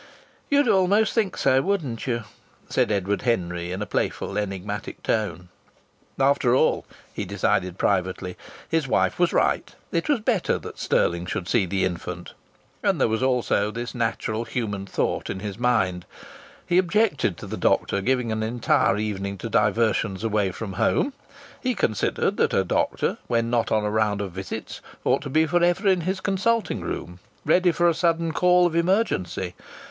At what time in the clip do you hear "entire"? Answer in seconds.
18.41-18.97